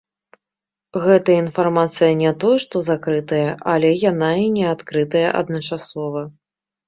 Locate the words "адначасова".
5.43-6.21